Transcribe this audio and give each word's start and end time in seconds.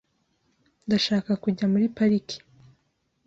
Ndashaka 0.85 1.31
kujya 1.43 1.65
muri 1.73 1.85
pariki. 1.97 2.37